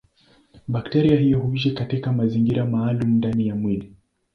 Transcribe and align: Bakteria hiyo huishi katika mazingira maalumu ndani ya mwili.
Bakteria 0.67 1.19
hiyo 1.19 1.39
huishi 1.39 1.71
katika 1.71 2.11
mazingira 2.11 2.65
maalumu 2.65 3.17
ndani 3.17 3.47
ya 3.47 3.55
mwili. 3.55 3.95